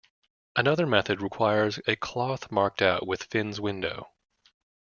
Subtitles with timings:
[0.55, 4.09] Another method requires a cloth marked out with Finn's Window.